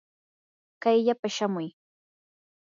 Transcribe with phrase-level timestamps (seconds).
[0.81, 1.67] kayllapa shamuy.